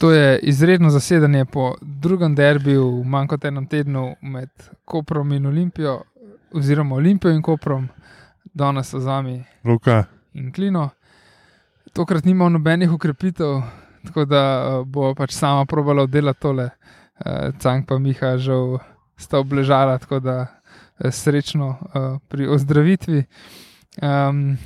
[0.00, 4.48] To je izredno zasedanje po drugem derbiju, manj kot enem tednu med
[4.84, 6.02] Koprom in Olimpijo,
[6.52, 7.88] oziroma Olimpijo in Koprom,
[8.44, 10.04] danes so z vami Luka.
[10.32, 10.88] in Klino.
[11.92, 13.60] Tokrat nimamo nobenih ukrepitev,
[14.06, 16.70] tako da eh, bo pač sama probala oddelati tole.
[17.20, 18.78] Uh, Cank pa Miha žal
[19.16, 20.46] sta obležala, tako da
[20.98, 21.76] eh, srečno
[22.28, 23.24] pri ozdravitvi.
[24.02, 24.56] Um,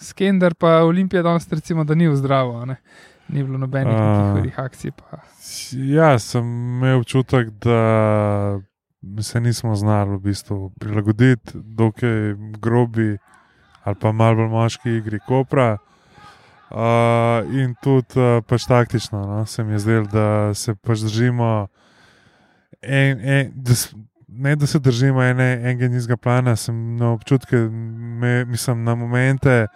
[0.00, 2.76] Skender pa Olimpija danes recimo, da ni v zdravo, ne?
[3.28, 3.96] Ni bilo nobenih
[4.36, 4.90] hitrih akcij.
[4.90, 5.18] Pa.
[5.72, 8.60] Ja, sem imel občutek, da
[9.20, 13.18] se nismo znali v bistvu prilagoditi, dokaj grobi
[13.84, 15.76] ali pa malo bolj moški igri Kopra.
[16.66, 21.68] Uh, in tudi uh, pač taktično no, se mi je zdelo, da se pač držimo,
[22.82, 23.94] en, en, da, s-
[24.28, 27.56] ne da se držimo ene, enega nizga plana, sem na občutke,
[28.18, 29.66] me, mislim na momente,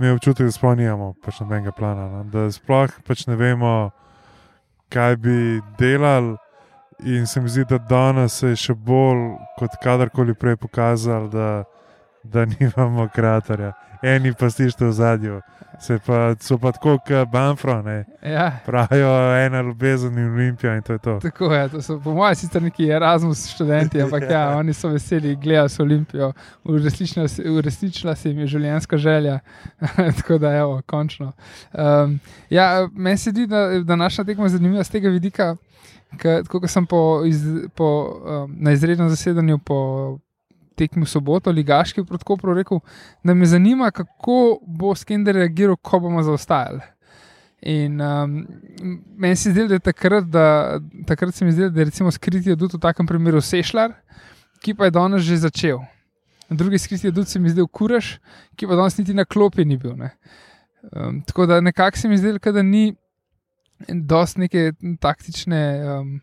[0.00, 2.06] mi je občutek, da sploh nimamo pač nobenega plana.
[2.08, 3.90] No, da sploh pač ne vemo,
[4.88, 6.38] kaj bi delali.
[7.04, 11.46] In se mi zdi, da danes je še bolj kot kadarkoli prej pokazalo, da,
[12.22, 13.72] da nimamo kraterja.
[14.02, 15.40] Eni pa stište v zadju,
[15.80, 18.04] se pa, so pa tako kot Banfro, ne.
[18.22, 21.18] Ja, pravijo ena ljubezen in Olimpija in to je to.
[21.20, 21.68] tako je.
[21.68, 25.82] To so po mojem sicer neki Erasmus študenti, ampak ja, oni so veseli, gledajo so
[25.82, 26.32] Olimpijo,
[26.64, 29.38] uresničila se, uresničila se jim je življenjska želja.
[30.20, 31.32] tako da, evo, končno.
[31.72, 35.56] Um, ja, meni se zdi, da je današnja tekma zanimiva z tega vidika.
[36.18, 37.44] Ker, tako kot sem po, iz,
[37.76, 40.18] po, um, na izrednem zasedanju po
[40.78, 42.80] tekmi v soboto, Ligaški proti Kopru, rekel,
[43.24, 46.80] da me zanima, kako bo Skender reagiral, ko bomo zaostajali.
[47.62, 48.46] In um,
[49.16, 52.52] meni se zdi, da je takrat, da, takrat se mi zdi, da je recimo skriti
[52.52, 53.92] adut v takem primeru Sešljar,
[54.64, 55.82] ki pa je danes že začel.
[56.50, 58.16] Drugi skriti adut se mi zdi Kuraš,
[58.56, 59.92] ki pa danes niti na klopi ni bil.
[59.96, 60.14] Ne.
[60.92, 62.94] Um, tako da nekako se mi zdi, da ni
[63.88, 66.20] dost neke taktične um,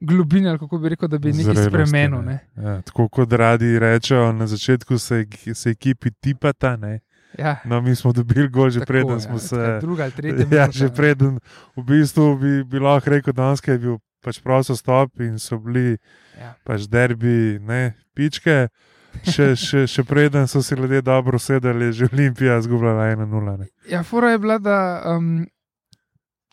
[0.00, 2.22] globine, ali kako bi rekel, da bi nekaj spremenil.
[2.22, 2.38] ne.
[2.56, 6.76] Ja, tako kot radi rečejo, na začetku se, se ekipi tipata.
[6.76, 7.00] Ne?
[7.38, 9.78] Ja, No, mi smo dobili gol že tako, preden ja, smo taka se.
[9.80, 10.38] Druga ali tretja.
[10.38, 11.38] Ja, minuta, že preden,
[11.76, 15.98] v bistvu bi, bi lahko rekel, da je bil pač prosto stop in so bili
[16.40, 16.54] Ja.
[16.64, 18.68] pač derbi, ne, pičke.
[19.24, 23.58] Še, še, še preden so si ljudje dobro sedeli, je že Olimpija zgubljala 1-0.
[23.58, 23.66] ne.
[23.88, 25.46] Ja, fora je bila, da um,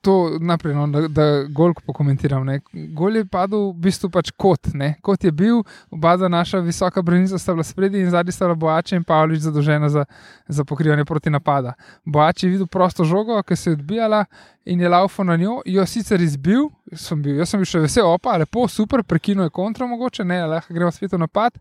[0.03, 2.43] to naprej, no, da, da gol pokomentiram.
[2.45, 2.59] Ne.
[2.91, 4.93] Gol je padel v bistvu pač kot, ne.
[5.01, 8.59] kot je bil, oba dva naša visoka branica sta bila spredi in zadnji sta bila
[8.65, 10.03] Boače in Pavlič zadolžena za,
[10.47, 11.77] za pokrivanje proti napada.
[12.03, 14.25] Boače je videl prosto žogo, ki se je odbijala
[14.65, 18.07] in je laufal na njo, jo sicer izbil, sem bil, jaz sem bil še vesel,
[18.07, 21.57] opa, lepo, super, prekinil je kontra mogoče, ne, lahko gremo spet v napad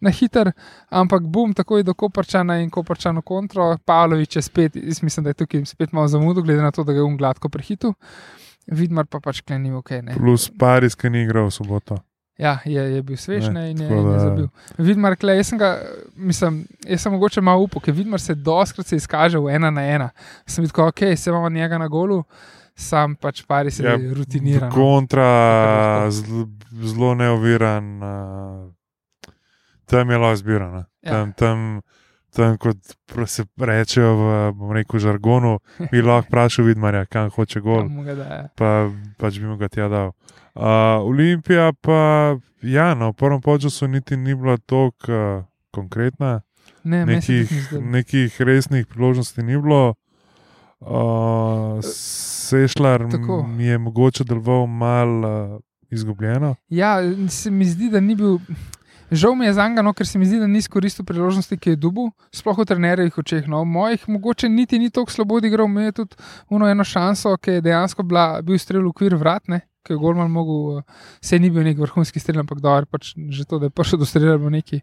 [0.00, 0.52] na hiter,
[0.90, 5.40] ampak bum, takoj do Koprčana in Koprčano kontro, Pavlović je spet, jaz mislim, da je
[5.42, 7.83] tukaj spet malo zamudil, glede na to, da ga je um gladko prehitil.
[8.64, 9.90] Vidmar pa pač klenil, ok.
[10.02, 10.14] Ne.
[10.16, 11.98] Plus Paris, ki ni igral v soboto.
[12.34, 14.46] Ja, je, je bil svež Ne, ne, in je, tako in je da- zabil.
[14.78, 15.68] Vidmar, klej, jaz sem ga,
[16.18, 19.84] mislim, jaz sem mogoče malo upal, ker Vidmar se doskrat se izkaže v ena na
[19.86, 20.08] ena.
[20.46, 22.24] Sem videl, ok, se imamo njega na golu,
[22.74, 24.66] sam pač pari se Ja, rutinira.
[24.72, 25.28] Kontra,
[26.10, 27.86] zelo neoviran,
[29.86, 30.84] tam je lahko zbirano.
[31.02, 31.10] Ja.
[31.12, 31.58] Tam, tam,
[32.34, 32.76] tam, kot
[33.30, 34.14] se rečejo
[34.58, 35.58] v rekel, žargonu,
[35.90, 37.88] bi lahko vprašal Vidmarja, kam hoče gol,
[38.58, 40.12] pa pač bi mu ga tja dal.
[40.54, 46.42] Uh, Olimpija pa, ja, no, v prvem času niti ni bila tako uh, konkretna,
[46.84, 47.48] Ne, nekih,
[47.80, 49.94] nekih resnih priložnosti ni bilo.
[50.80, 53.42] Uh, Sešljar Tako.
[53.42, 56.54] mi je mogoče deloval malo uh, izgubljeno.
[56.68, 58.38] Ja, se mi zdi, da ni bil.
[59.10, 61.74] Žal mi je za njega, no, ker se mi zdi, da ni izkoristil priložnosti, ki
[61.74, 63.44] je dubu, sploh v trenerjih očeh.
[63.48, 66.16] No, v mojih mogoče niti ni tako slabo odigral, imel je tudi
[66.50, 70.00] uno eno šanso, ki je dejansko bila, bil strel v okvir vrat, ne, ki je
[70.00, 70.82] Gorman mogel,
[71.22, 74.08] se ni bil nek vrhunski strel, ampak dobro, pač že to, da je prišel do
[74.08, 74.80] strela, bo neki.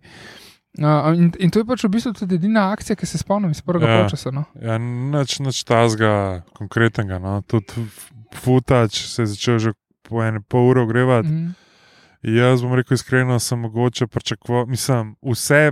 [0.80, 3.60] Uh, in, in to je pač v bistvu tudi edina akcija, ki se spomnim iz
[3.60, 3.96] prvega Ja.
[4.00, 4.32] polčasa.
[4.32, 4.46] No.
[4.56, 7.20] Ja, nič, nič tazga konkretnega.
[7.20, 7.42] No.
[7.44, 7.90] Tudi
[8.32, 9.74] futač se je začel že
[10.08, 11.28] po ene pol ure ogrevati.
[11.28, 11.52] Mm.
[11.52, 11.56] Mm.
[12.24, 15.72] Jaz bom rekel iskreno, sem mogoče pričakoval, mislim, vse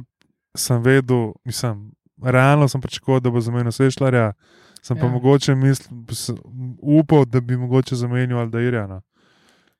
[0.56, 4.34] sem vedel, mislim, realno sem pričakoval, da bo zamenjal Sešljarja.
[4.82, 5.12] Sem pa Ja.
[5.12, 6.34] mogoče misl, s-
[6.80, 8.88] upal, da bi mogoče zamenjal Aldairja.
[8.88, 9.02] No.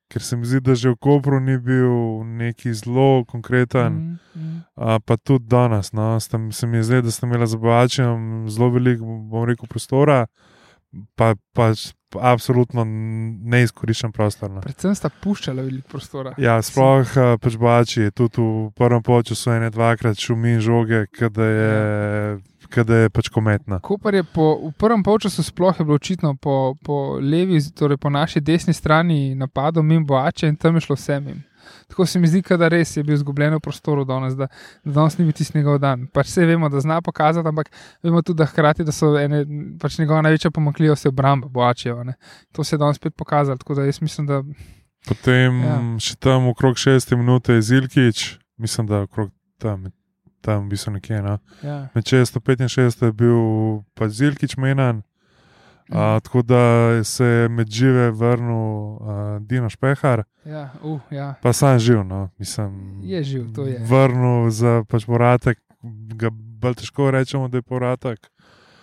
[0.08, 1.90] Ker se mi zdi, da že v Kopru ni bil
[2.26, 3.92] neki zelo konkreten.
[3.92, 4.18] Mm.
[4.36, 4.62] Mm.
[4.76, 8.18] A, pa tudi danes, no, sta, se mi zdelo, da ste imeli za Bačem
[8.48, 10.26] zelo veliko, bom rekel, prostora,
[11.14, 11.72] pa, pa
[12.18, 14.50] absolutno neizkoriščen prostor.
[14.50, 14.62] No.
[14.64, 16.34] Predvsem sta puščala veliko prostora.
[16.40, 21.44] Ja, sploh uh, pač bači je tudi v prvem času ene dvakrat šumi žoge, kada
[21.44, 21.74] je,
[22.68, 23.80] kada je pač kometna.
[23.84, 28.10] Koper je po, v prvem času sploh je bilo očitno po, po levi, torej po
[28.10, 31.28] naši desni strani napadom mimo Boače in tam je šlo vsem.
[31.28, 31.44] Jim.
[31.88, 34.48] Tako se mi zdi, da res je bil izgubljen v prostoru danes, da,
[34.84, 36.06] da danes ni bil tisti njegov dan.
[36.12, 37.70] Pač vse vemo, da zna pokazati, ampak
[38.02, 39.44] vemo tudi, da hkrati da so ene,
[39.80, 42.04] pač njegova največja pomakljivost obramba, boačijo.
[42.52, 43.58] To se je danes spet pokazalo.
[43.58, 44.42] Tako da jaz mislim, da.
[45.08, 45.78] Potem ja.
[46.00, 49.88] še tam okrog 6 minut je Zilkič, mislim, da okrog tam.
[50.40, 51.18] Tam bi se nekje.
[51.20, 51.34] No.
[51.60, 51.90] Ja.
[51.94, 55.02] Med 665 je bil pa Zilkič menan,
[55.90, 56.60] A, tako da
[57.04, 58.98] se je med žive vrnil uh,
[59.40, 60.22] Dino Špehar.
[60.44, 61.34] Ja, uh, ja.
[61.42, 63.00] Pa sem živ, no, mislim.
[63.02, 63.78] Je živ, to je.
[63.88, 65.58] Vrnil za pač poratek,
[66.14, 68.30] ga bolj težko rečemo, da je poratek.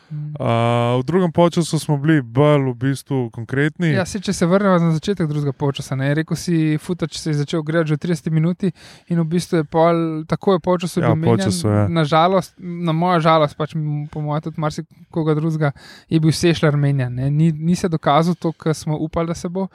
[0.10, 3.92] Uh, v drugem času smo bili bolj v bistvu konkretni.
[3.92, 7.44] Ja, si, če se vrnemo na začetek drugega časa, ne rekel si, futač se je
[7.44, 8.72] začel gledati že v 30 minutah
[9.12, 11.68] in v bistvu je pol, tako je počasno ja, počasu.
[11.68, 11.88] Ja.
[11.92, 13.76] Na žalost, na mojo žalost, pač
[14.12, 15.72] po mojem, tudi marsikoga drugega,
[16.08, 17.12] je bil sešljar menjen.
[17.12, 19.68] Ni, ni se dokazal to, kar smo upali, da se bo.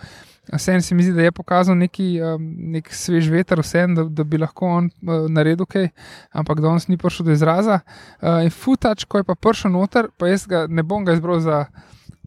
[0.50, 4.24] Vseeno se mi zdi, da je pokazal neki um, nek svež veter, vsem, da, da
[4.26, 5.86] bi lahko on uh, naredil kaj,
[6.34, 7.78] ampak danes ni prišel do izraza.
[8.18, 11.40] Uh, in futač, ko je pa prišel noter, pa jaz ga ne bom ga izbral
[11.40, 11.64] za.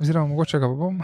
[0.02, 1.00] Oziroma, mogoče ga bom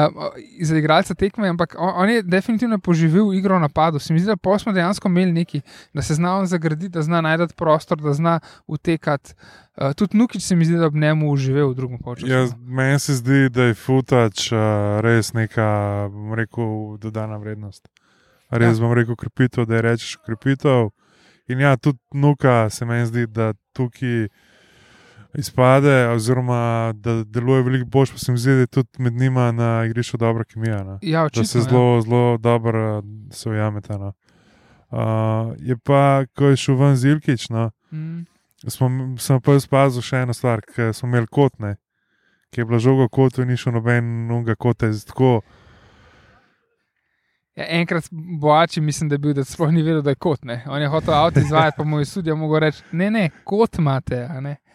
[0.68, 3.98] za igralca tekme, ampak on, on je definitivno poživel igro na napadu.
[3.98, 5.60] Se mi zdi, da smo dejansko imeli neki,
[5.94, 9.34] da se zna on zagraditi, da zna najti prostor, da zna utekati.
[9.76, 12.26] Uh, tudi Nukič se mi zdi, da bi njemu uživel v drugem času.
[12.26, 14.58] Ja, meni se zdi, da je futač uh,
[15.00, 17.88] res neka, bom rekel, dodana vrednost.
[18.50, 18.80] Res ja.
[18.80, 20.88] bom rekel, krepitev, da je rečeš krepitev.
[21.48, 24.28] In ja, tudi Nuka se meni zdi, da tukaj
[25.34, 29.52] izpade, oziroma da deluje veliko bolj, pa se mi zdi, da je tudi med njima
[29.52, 30.82] na igrišču dobra kemija.
[30.84, 30.98] No.
[31.02, 32.02] Ja, da se zelo, ja.
[32.02, 33.98] zelo dobro se ujamete.
[33.98, 34.12] No.
[34.90, 34.98] Uh,
[35.58, 38.26] je pa, ko je šel ven zilkič, no, mm.
[38.68, 38.88] smo,
[39.18, 41.76] sem pa spazil še eno stvar, ker smo imeli kotne,
[42.52, 45.38] ki je bila žoga kot in ni šel noben nunga kot je tako.
[47.56, 50.44] Ja, enkrat boači, mislim, da je bil, da sploh ni vedel, da je kot.
[50.44, 50.62] Ne.
[50.68, 54.28] On je hotel avto izvajati, pa mu je sudja mogel reči: ne, ne, kot imate.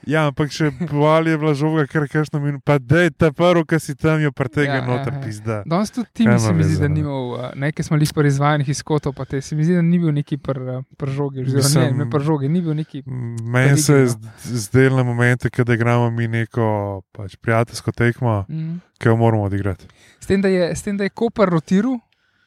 [0.05, 3.63] Ja, ampak če povali je bila žoga, kar kajšno minut, pa da je ta prvo,
[3.67, 5.23] ki si tam jo pretega ja, noter, ja, ja.
[5.25, 5.57] pizda.
[5.65, 8.69] Danes tudi ti mi se mi zdi, da ni imel, nekaj smo bili spori izvajanih
[8.69, 12.09] iz kotov, pa te se mi zdi, da ni bil neki pržogi, oziroma ne, ne
[12.11, 13.03] pržogi, ni bil neki.
[13.41, 14.07] Meni se je
[14.43, 18.75] zdelo na momente, kada igramo mi neko pač, prijateljsko tekmo, mm.
[19.01, 19.89] ki jo moramo odigrati.
[20.19, 21.97] S tem, da je, s tem, da je Koper rotiral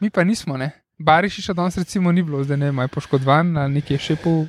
[0.01, 0.57] mi pa nismo.
[0.57, 0.73] Ne?
[0.99, 4.47] Bariši še danes, recimo, ni bilo, zdaj ne vem, poškodovan nekaj še pol.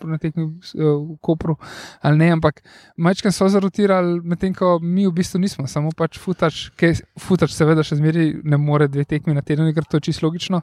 [0.00, 1.56] Na tekmi v Kopru,
[2.00, 2.62] ali ne, ampak
[2.96, 7.84] majčkaj so zarotirali, medtem ko mi v bistvu nismo, samo pač futač, ki futač, seveda,
[7.84, 10.62] še zmeraj ne more dve tekmi na teden, ker to je čisto logično.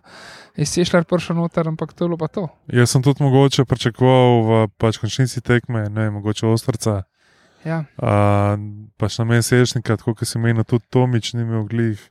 [0.57, 2.47] Je sešljar prišel noter, ampak to je bilo pa to.
[2.73, 7.03] Jaz sem tudi mogoče pričakoval v pač končnici tekme, ne vem, mogoče ostrca.
[7.65, 7.83] Ja.
[8.01, 8.57] Uh,
[8.97, 12.01] pač na meni sešnika, tako kot si menil, tudi Tomič ni imel glih.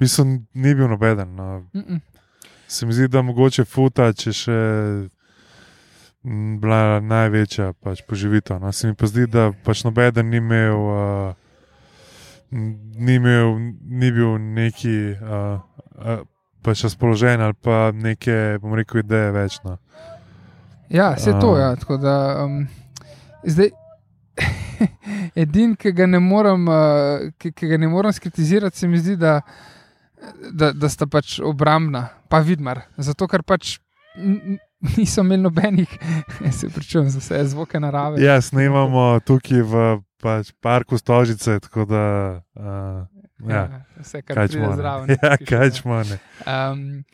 [0.00, 1.34] Mislim, ni bil nobeden.
[1.34, 1.66] No.
[1.74, 2.00] Mm -mm.
[2.66, 4.58] Se mi zdi, da mogoče futa, če še
[6.22, 8.60] bila največja pač poživitev.
[8.60, 8.72] No.
[8.72, 11.32] Se mi pa zdi, da pač nobeden ni imel, uh,
[12.50, 13.56] ni, imel
[13.88, 15.60] ni bil neki uh,
[15.96, 16.22] uh,
[16.62, 19.58] pač razpoložen ali pa neke, bom rekel, ideje več.
[19.64, 19.78] No.
[20.90, 21.64] Ja, vse to je.
[21.64, 22.64] Ja, da, um,
[23.44, 23.72] zdaj.
[25.40, 29.16] Edini, ki ga ne morem, uh, ki, ki ga ne morem skritizirati, se mi zdi,
[29.20, 29.40] da
[30.52, 32.84] da, da sta pač obrambna, pa vidmar.
[33.00, 33.78] Zato, ker pač
[34.96, 35.98] niso imeli nobenih,
[36.58, 38.22] se pričujem za vse zvoke narave.
[38.22, 42.04] Ja, snimamo tukaj v pač, parku Stožice, tako da.
[42.54, 45.16] Uh, ja, ja, vse, kar je zraven.
[45.22, 46.18] Ja, kaj smo ne.
[46.46, 47.04] Um,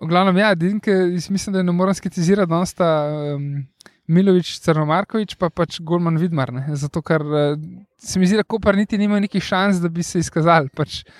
[0.00, 0.94] v glavnem, ja, dinke,
[1.30, 2.92] mislim, da ne morem skritizirati, da sta.
[3.34, 3.66] Um,
[4.08, 6.48] Milovič, Crnomarkovič, pa pač Golman Vidmar.
[6.48, 6.62] Ne?
[6.80, 7.58] Zato, ker uh,
[8.00, 10.72] se mi zdi, da Koper niti nima nekih šans, da bi se izkazali.
[10.72, 11.12] Pač, uh,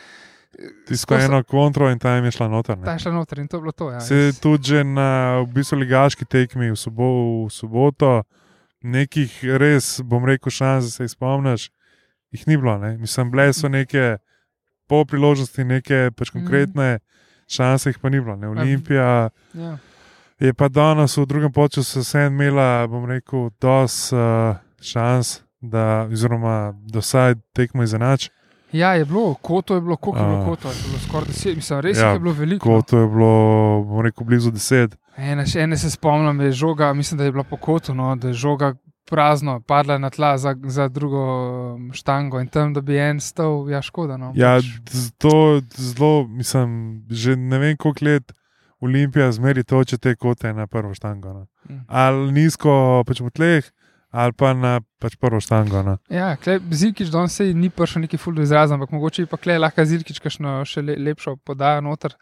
[0.86, 2.78] Tisto je eno kontro in tam je šla noter.
[2.84, 3.90] Ta je šla noter in to je bilo to.
[3.90, 7.08] Ja, Se tudi že na v bistvu ligaški tekmi v, sobo,
[7.46, 8.22] v soboto,
[8.82, 11.70] nekih res, bom rekel, šans, da se jih spomniš,
[12.32, 12.78] jih ni bilo.
[12.78, 12.96] Ne?
[12.98, 14.16] Mislim, bile so neke
[14.88, 16.38] po priložnosti, neke pač mhm.
[16.38, 17.04] konkretne mm.
[17.46, 18.36] šanse, jih pa ni bilo.
[18.36, 18.48] Ne?
[18.48, 19.28] Olimpija.
[19.54, 19.76] Ja.
[20.38, 26.72] Je pa danes v drugem času vse imela, bom rekel, dos uh, šans, da, oziroma
[26.86, 28.30] da vsaj tekmo izenači.
[28.72, 31.80] Ja, je bilo, kot je bilo, koliko je bilo, kot je bilo, skoraj deset, mislim,
[31.80, 32.68] res ja, je bilo veliko.
[32.68, 33.30] Kot je bilo,
[33.88, 34.96] bom rekel, blizu deset.
[35.16, 38.28] Ene, ene se spomnim, da je žoga, mislim, da je bila po kotu, no, da
[38.28, 38.74] je žoga
[39.10, 41.22] prazno, padla na tla za, za drugo
[41.74, 44.16] um, štango in tam, da bi en stal, ja, škoda.
[44.16, 44.66] No, Ja, pač.
[45.18, 48.32] to zelo, mislim, že ne vem koliko let
[48.80, 51.32] Olimpija zmeri toče te kote na prvo štango.
[51.32, 51.46] No.
[51.70, 51.80] Mm.
[51.88, 53.64] Ali nizko pač po tleh,
[54.10, 55.82] ali pa na pač prvo štango.
[55.82, 55.96] No.
[56.12, 56.36] Ja,
[56.70, 60.20] Zirkič danes se ni prišel neki ful do izraza, ampak mogoče pa kle lahko Zirkič
[60.24, 62.16] kakšno še le, lepšo podajo noter.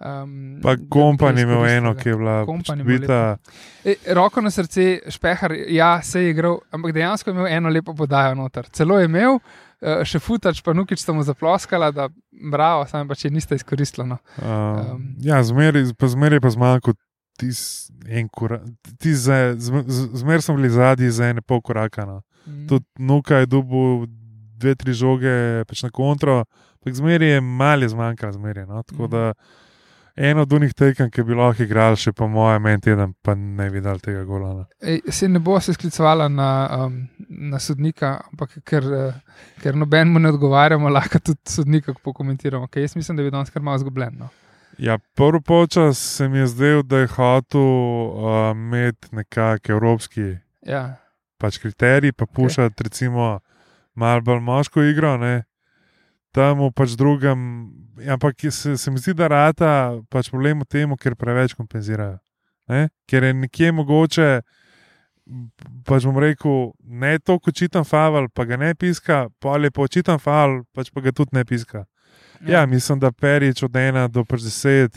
[0.00, 3.36] Um, Pa kompan je imel eno, ki je bila pač bita.
[3.84, 7.92] E, roko na srce, špehar, ja, se je igral, ampak dejansko je imel eno lepo
[7.94, 8.70] podajo noter.
[8.72, 9.36] Celo je imel,
[9.82, 14.08] eh, še futač, pa nukič sta mu zaploskala, da bravo, sam pa če niste izkoristili.
[14.08, 14.16] No.
[14.40, 15.04] Uh, Um.
[15.20, 16.96] ja, zmeri pa, zmeri pa zmanjko.
[20.14, 22.04] Zmer smo bili zadnji za ene pol koraka.
[22.04, 22.22] No.
[22.46, 22.66] Mm.
[22.68, 24.06] Tudi nuka je dubu
[24.56, 26.44] dve, tri žoge pač na kontro,
[26.80, 28.66] ampak zmeri je malo zmanjkalo, zmeri.
[28.66, 28.82] No.
[28.82, 29.10] Tako Mhm.
[29.10, 29.32] da
[30.16, 33.70] eno od unih tekem, ki bi lahko igral, še po mojem, en teden, pa ne
[33.70, 34.52] bi videl tega gola.
[34.54, 34.64] No.
[34.82, 36.48] Ej, se ne bo se sklicevala na,
[36.86, 39.14] um, na sodnika, ampak ker, uh,
[39.62, 42.66] ker noben mu ne odgovarjamo, lahko tudi sodnika pokomentiramo.
[42.66, 44.18] Okay, jaz mislim, da bi danes kar malo zgubljen.
[44.18, 44.28] No.
[44.80, 50.96] Ja, prvi počas se mi je zdel, da je hotel uh, imeti nekakšen evropski Ja.
[51.38, 52.84] pač kriterij, pa pušati okay.
[52.84, 53.40] recimo
[53.94, 55.16] malo bolj moško igro.
[55.16, 55.44] Ne?
[56.32, 57.68] Tam v pač drugem,
[58.08, 62.16] ampak se, se mi zdi, da rata pač problem v tem, ker preveč kompenzirajo.
[62.68, 62.88] Ne?
[63.06, 64.30] Ker je nekje mogoče,
[65.84, 69.88] pač bom rekel, ne to, ko čitam faval, pa ga ne piska, pa ali pa
[69.88, 71.84] čitam faval, pač pa ga tudi ne piska.
[72.48, 74.96] Ja, mislim, da perič od ena do pač deset,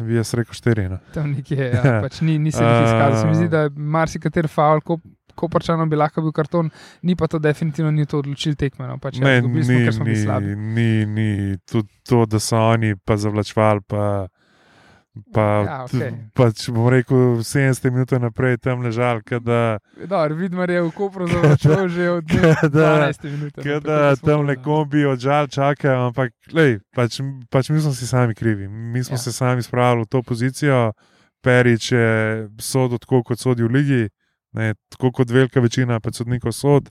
[0.00, 0.88] bi jaz rekel štiri.
[0.88, 0.98] No.
[1.14, 3.18] Tam nekje, ja, pač ni, ni se jih izkazal.
[3.20, 4.98] Se mi zdi, da marsikater faul, ko,
[5.36, 6.70] ko parčano bi lahko bil karton,
[7.06, 8.88] ni pa to definitivno ni to odločil tekme.
[8.88, 8.98] No.
[9.02, 11.30] Pač, ja, Ne, ni, smo ni, ni, ni,
[11.68, 13.84] tudi to, da so oni pa zavlačvali.
[13.88, 14.04] Pa,
[15.28, 16.12] pa, Ja, okej.
[16.32, 21.88] pač bom rekel, 70 minut naprej tam ležal, da, Dobro, Vidmar je v Kopru zavračal
[21.88, 23.52] že od Kada- 12 minut.
[23.52, 27.90] tako da smo tam bolj, nekom bi odžal čakajo, ampak lej, pač, pač mi smo
[27.90, 28.66] si sami krivi.
[28.66, 29.18] Mi smo Ja.
[29.18, 30.92] se sami spravili v to pozicijo.
[31.40, 32.06] Perič je
[32.58, 34.02] sodel tako, kot sodi v ligi,
[34.52, 36.90] ne, tako kot velika večina pač sodnikov sod.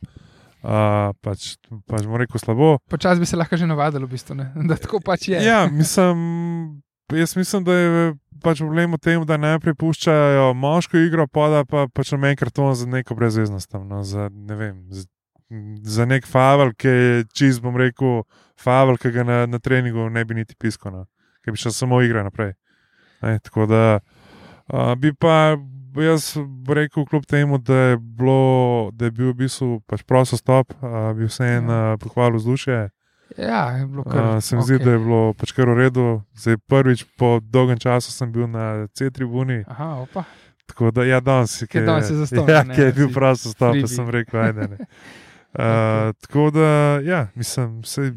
[0.59, 2.79] Uh, pač, pač bomo rekel slabo.
[2.83, 4.51] Počasi bi se lahko že navadili, v bistvu, ne?
[4.67, 5.39] da tako pač je.
[5.39, 8.13] Ja, mislim, jaz mislim, da je
[8.43, 12.37] pač problem v tem, da najprej puščajo moško igro, pa da pa pač na en
[12.39, 13.69] karton za neko brezveznost.
[13.69, 15.05] tam, No, za, ne vem, za,
[15.83, 18.23] za nek favel, ki je čist, bom rekel,
[18.59, 21.05] favel, ki ga na, na treningu ne bi niti piskal, no,
[21.43, 22.53] ki bi šel samo igra naprej.
[23.21, 25.57] Ne, tako da uh, bi pa.
[25.99, 30.37] Jaz bi rekel, kljub temu, da je, bilo, da je bil v bistvu pač prosto
[30.37, 31.97] stop, uh, bi vseeno Ja.
[31.97, 32.91] pohvalil vzdušje.
[33.38, 34.24] Ja je bilo kar.
[34.24, 34.86] Uh, se mi zdi, okej.
[34.86, 36.21] da je bilo pač kar v redu.
[36.33, 39.63] Zdaj, prvič po dolgem času sem bil na C-tribuni.
[39.67, 40.24] Aha, opa.
[40.69, 43.57] Tako da, ja, danes je, Kaj danes je zastonj, Ja, ne, ki je bil stop,
[43.57, 43.81] freebie.
[43.81, 44.67] pa sem rekel, ajde.
[44.67, 44.77] Ne.
[45.53, 48.13] Uh, tako da, ja, mislim, se,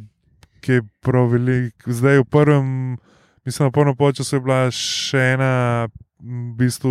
[0.60, 1.74] ki je prav velik.
[1.86, 2.98] Zdaj v prvem,
[3.44, 5.52] mislim, na prvem počasu je bila še ena,
[6.22, 6.90] v bistvu,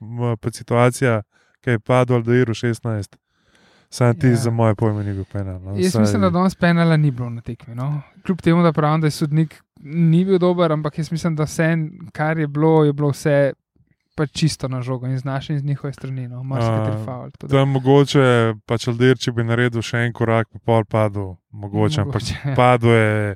[0.00, 1.22] m, pa situacija,
[1.60, 3.18] ki je padla do Iru 16.
[3.96, 4.36] Sam ti Ja.
[4.36, 5.60] za moje pojme ni bil penal.
[5.60, 5.72] No.
[5.72, 7.74] Jaz Saj- mislim, da danes penala ni bilo na tekmi.
[7.74, 8.02] No.
[8.22, 11.70] Kljub temu, da pravim, da je sodnik ni bil dober, ampak jaz mislim, da vse,
[12.12, 13.52] kar je bilo, je bilo vse
[14.14, 16.28] pač čisto na žogo in z naše in z njihove strani.
[16.28, 16.42] No.
[16.42, 17.30] Marsikateri A, faul.
[17.40, 18.24] da- Tam mogoče,
[18.66, 22.54] pač Aldir, če bi naredil še en korak, pa pol padel, mogoče, ampak Mogoče, ja.
[22.56, 23.34] padel je,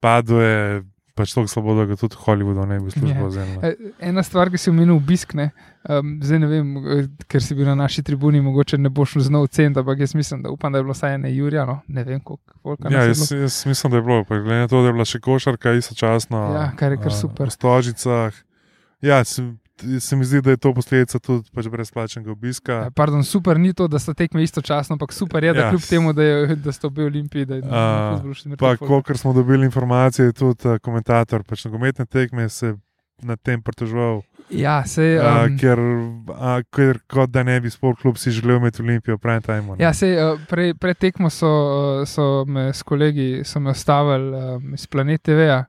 [0.00, 0.82] padel je
[1.20, 3.26] pač tako slabo, da ga tudi Hollywoodu ne bi službo Ja.
[3.28, 3.60] vzelo.
[3.62, 3.74] E,
[4.08, 5.50] Ena stvar, ki si omenil, obisk, ne,
[5.84, 9.46] um, zdaj ne vem, eh, ker si bil na naši tribuni, mogoče ne boš znal
[9.46, 12.20] oceniti, ampak jaz mislim, da upam, da je bilo vsaj ene Jurija, no, ne vem,
[12.20, 15.04] koliko Ja, jaz, jaz mislim, da je bilo, pa glede na to, da je bila
[15.04, 16.38] še košarka istočasno.
[16.54, 17.48] Ja, kar je kar super.
[17.48, 18.34] V Stožicah.
[19.00, 19.42] Ja, se,
[20.00, 22.72] se mi zdi, da je to posledica tudi pač brezplačnega obiska.
[22.72, 25.70] Ja, Pardon, super ni to, da sta tekme istočasno, ampak super je, da Ja.
[25.70, 29.32] kljub temu, da, je, da sta obe olimpiji, da je A, še Pa, kolikor smo
[29.32, 32.76] dobili informacije, tudi komentator pač nogometne tekme se
[33.22, 34.22] nad tem pritoževal.
[34.50, 35.20] Ja, se.
[35.22, 35.78] A, Um, ker,
[36.34, 39.76] a, ker kot da ne bi sport klub si želel imeti Olimpijo, pravi tajmo.
[39.78, 40.16] Ja, sej,
[40.48, 41.50] prej, pred tekmo so,
[42.06, 45.64] so me s kolegi so me ostavili um, iz Planet TV-ja,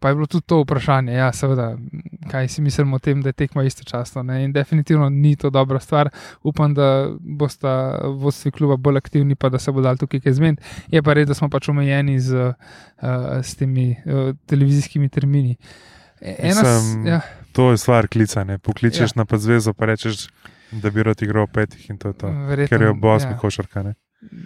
[0.00, 1.12] pa je bilo tudi to vprašanje.
[1.12, 1.76] Ja, seveda,
[2.24, 4.22] kaj si mislimo o tem, da je tekma istočasno.
[4.22, 4.44] Ne?
[4.44, 6.08] In definitivno ni to dobra stvar.
[6.42, 6.86] Upam, da
[7.20, 7.72] bosta
[8.04, 10.62] vodstvi kluba bolj aktivni, pa da se bo dal tukaj kaj zmeniti.
[10.88, 12.54] Je pa res, da smo pač omejeni z, uh,
[13.42, 15.56] s temi uh, televizijskimi termini.
[16.20, 17.20] E- Ena, s- Mislim, ja,
[17.52, 18.58] To je stvar klicanja.
[18.58, 19.24] Pokličeš Ja.
[19.24, 20.28] na zvezo, pa rečeš,
[20.72, 22.26] da bi rad igral petih in to je to.
[22.26, 23.38] verjetno, Ker je ob osmi ja.
[23.38, 23.82] košarka.
[23.82, 23.94] Ne?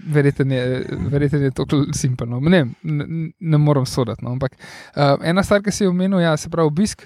[0.06, 0.86] Verjetno je,
[1.34, 2.40] je to simpano.
[2.40, 3.04] Ne, ne,
[3.40, 4.24] ne moram soditi.
[4.24, 4.30] No.
[4.32, 4.52] Ampak
[4.96, 7.02] uh, ena stvar, ki si jo omenil, ja, se pravi obisk.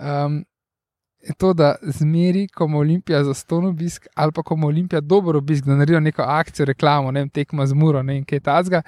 [0.00, 0.44] Um,
[1.38, 5.36] to, da zmeri, ko ima Olimpija za ston obisk, ali pa ko ima Olimpija dober
[5.36, 8.82] obisk, da naredijo neko akcijo, reklamo, ne vem, tekma z muro, ne vem, kaj tazga,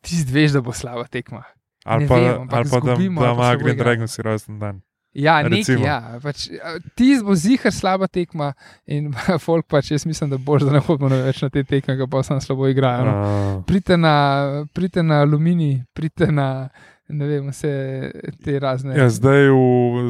[0.00, 1.42] ti zveš, da bo slaba tekma.
[1.84, 3.78] Ali pa, vem, ali pa da, izgubimo, da ali pa ima se bo Green.
[3.78, 4.80] Dragon si rojen dan.
[5.16, 5.84] Ja, Recimo.
[5.84, 6.18] ja.
[6.22, 6.48] Pač,
[6.94, 8.50] ti bo zihar slaba tekma
[8.84, 9.14] in
[9.46, 12.20] folk pač jaz mislim, da boš, da ne bomo več na te tekme, ki pa
[12.26, 13.06] sam slabo igrajo.
[13.06, 13.14] No.
[13.14, 14.12] Uh, Pridite na,
[14.76, 16.68] pridite na aluminij, pridite na
[17.08, 17.70] ne vem, vse
[18.44, 18.96] te razne.
[18.98, 19.56] ja, zdaj, v,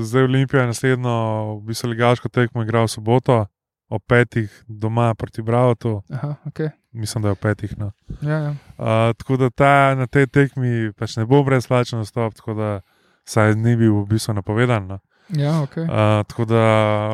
[0.03, 1.17] zdaj Olimpija naslednjo,
[1.59, 3.47] v bistvu ligaško tekmo igra v soboto,
[3.89, 6.71] ob petih doma proti Bravotu, Aha, okay.
[6.93, 7.79] mislim, da je ob petih.
[7.79, 7.93] No.
[8.23, 8.51] ja, ja.
[8.51, 12.81] Uh, tako da ta, na tej tekmi pač ne bo brezplačen vstop, tako da
[13.25, 14.87] saj ni bil v bistvu napovedan.
[14.87, 14.99] No.
[15.29, 15.85] ja okay.
[15.87, 16.63] Uh, tako da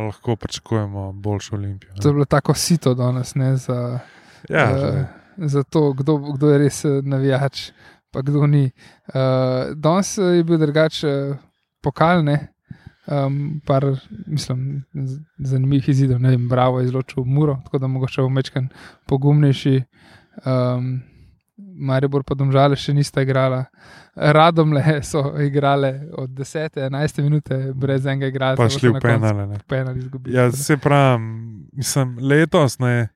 [0.00, 1.92] lahko pričakujemo boljšo Olimpijo.
[2.02, 2.14] To je Ne.
[2.14, 3.98] bilo tako sito danes, ne, za,
[4.48, 7.70] Ja, eh, za to, kdo, kdo je res eh, navijač,
[8.12, 8.70] pa kdo ni.
[9.08, 11.12] Uh, danes eh, je bil drugače
[11.82, 12.48] pokalne.
[13.06, 13.82] Um, par,
[14.26, 14.84] mislim,
[15.38, 18.68] zanimivih izidov, ne vem, Bravo je izločil Muro, tako da mogoče bo mečkan
[19.10, 19.82] pogumnejši.
[20.46, 21.00] Um,
[21.56, 23.64] Maribor pa domžale še nista igrala.
[24.14, 26.78] Radomle so igrale od 10.
[26.78, 27.22] 11.
[27.22, 28.62] minute brez enega igralca.
[28.62, 29.46] pa šli v penale.
[29.46, 29.58] ne.
[29.66, 30.36] penal izgubili.
[30.36, 31.22] Ja, se pravi,
[31.72, 33.08] mislim, letos ne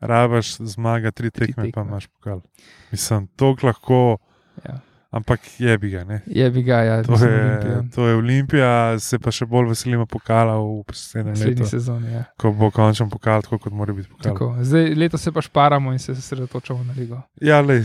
[0.00, 1.88] rabaš zmaga, tri Tri tekme, pa tekme.
[1.88, 2.40] imaš pokal.
[2.92, 4.18] Mislim, to lahko.
[5.14, 6.02] Ampak je bi ga.
[6.04, 6.16] Ne?
[6.26, 7.76] Je bi ga, ja, To mislim, je, Olimpija.
[7.94, 10.82] to je Olimpija, se pa še bolj veselimo pokala v
[11.24, 12.10] naslednji sezoni.
[12.10, 12.24] Ja.
[12.36, 14.26] ko bo končen pokal, tako kot mora biti pokal.
[14.26, 17.20] Tako, zdaj, leto se pa šparamo in se osredotočamo na ligo.
[17.40, 17.78] Ja, le,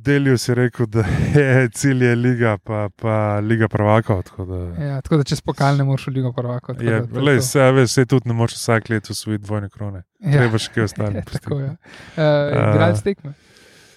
[0.00, 4.22] delijo si rekel, da je cilj je liga, pa, pa liga prvakov.
[4.22, 6.74] Tako da, Ja, tako da čez pokal ne moreš v ligo prvako.
[6.74, 9.44] tako je, da to je le, se, veš, se tudi ne moreš vsak let usvojiti
[9.44, 10.02] dvojne krone.
[10.20, 11.12] Ja, Treba še kaj ostalo.
[11.12, 11.70] ja, tako je.
[12.16, 12.24] Uh,
[12.66, 13.32] Igralec tekme.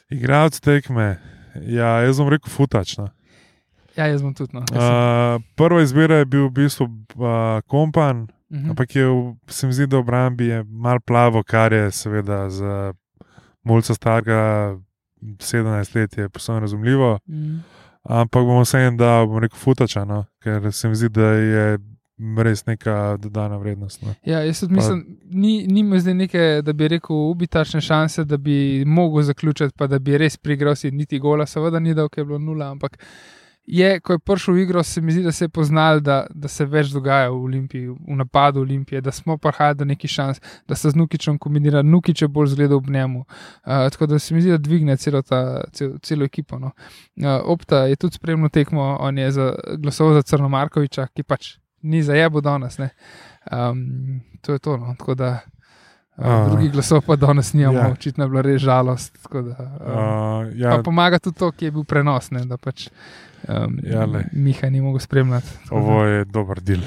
[0.09, 1.07] Igralec tekme,
[1.61, 3.09] ja, jaz bom rekel futačno.
[3.95, 4.53] Ja, jaz bom tudi.
[4.53, 4.61] No.
[4.61, 8.69] Uh, prva izbira je bil v bistvu uh, kompan, Mhm.
[8.69, 9.05] ampak je,
[9.47, 12.93] se mi zdi, da v obrambi je mal plavo, kar je seveda za
[13.63, 14.77] mulca starega
[15.21, 17.19] 17 let je posebno razumljivo.
[17.29, 17.57] Mhm.
[18.03, 20.25] Ampak bom vseeno dal, bom rekel, futača, no?
[20.39, 21.79] ker se mi zdi, da je
[22.17, 24.01] res neka dodana vrednost.
[24.01, 24.13] No?
[24.25, 28.83] Ja, jaz tudi mislim, ni, mi zdaj neke, da bi rekel, ubitačne šanse, da bi
[28.85, 32.25] mogel zaključiti, pa da bi res prigral si niti gola, seveda ni dal, ker je
[32.25, 32.97] bilo nula, ampak
[33.65, 36.47] je, ko je prišel v igro, se mi zdi, da se je poznal, da, da
[36.47, 40.75] se več dogaja v Olimpiji, v napadu Olimpije, da smo prihajali do nekih šans, da
[40.75, 43.19] se z Nukičem kombinira, Nukič je bolj zgledal ob njemu.
[43.19, 46.59] Uh, tako da se mi zdi, da dvigne celo, ta, cel, celo ekipo.
[46.59, 46.71] No.
[47.15, 52.03] Uh, Opta je tudi spremljal tekmo, on je za, glasoval za Crnomarkoviča, ki pač ni
[52.03, 52.77] za jebo danes.
[52.77, 52.89] ne.
[53.51, 54.77] Um, to je to.
[54.77, 54.95] No.
[54.97, 55.39] Tako da
[56.17, 56.45] uh, A.
[56.47, 57.85] drugih glasov pa danes nimamo, Ja.
[57.85, 57.91] ja.
[57.91, 59.17] očitno je bila res žalost.
[59.33, 60.81] Da, um, Uh, ja.
[60.83, 62.87] pomaga tudi to, ki je bil prenos, ne, da pač
[63.47, 64.23] um, Ja, glej.
[64.33, 65.47] Miha ni mogel spremljati.
[65.71, 66.81] ovo je dober del.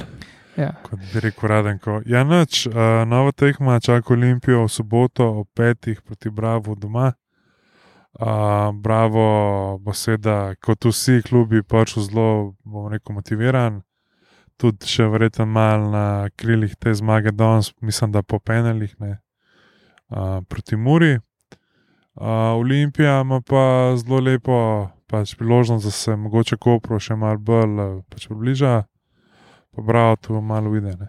[0.56, 0.72] Ja.
[0.82, 2.00] Kot bi rekel Radenko.
[2.06, 2.74] Ja, noč, uh,
[3.06, 7.12] nova tekma čaka Olimpijo v soboto ob petih proti Bravo doma.
[8.14, 8.26] Uh,
[8.74, 9.24] Bravo
[9.78, 13.82] bo seveda, kot vsi klubi, pač zelo, bom rekel, motiviran.
[14.56, 19.18] Tudi še verjetno malo na krilih te zmage danes, mislim, da po penalih ne,
[20.08, 21.18] uh, proti Muri.
[22.16, 27.82] Uh, Olimpija ima pa zelo lepo pač priložnost, da se mogoče Kopro še malo bolj
[27.82, 28.78] eh, pač približa
[29.76, 30.86] pa bravo, tu malo vidi.
[30.86, 31.08] ne.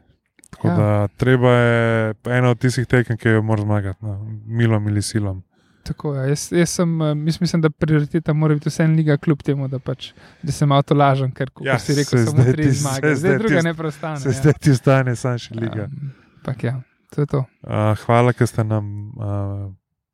[0.50, 0.76] Tako ja.
[0.76, 5.44] da treba je ena od tistih tekem, ki jo moraš zmagati, no, milom ali silom.
[5.88, 6.26] Tako, ja.
[6.28, 9.80] jaz, jaz sem, eh, jaz mislim, da prioriteta mora biti vseeno liga, kljub temu, da,
[9.80, 10.12] pač,
[10.44, 13.38] da sem avto lažen, ker kot Ja, ja, si rekel, samo tri zmage, zdaj zdaj
[13.38, 14.20] druga ne preostane.
[14.20, 15.88] Se zdaj ti ostane, sam še liga.
[15.88, 16.76] Um, Ampak ja,
[17.16, 17.44] to je to.
[17.64, 19.68] Uh, hvala, ker ste nam uh,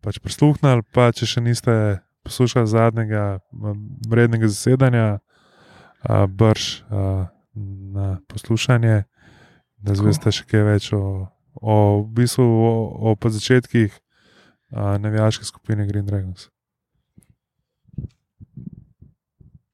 [0.06, 0.86] pač prisluhnili.
[0.94, 1.76] Pa če še niste
[2.24, 3.26] poslušali zadnjega
[4.10, 7.26] vrednega zasedanja, uh, brž uh,
[7.98, 9.04] na poslušanje,
[9.84, 11.28] da zveste še kaj več o,
[11.60, 12.72] o, v bistvu, o,
[13.14, 14.03] o začetkih
[14.74, 16.50] uh, navijaške skupine Green Dragons.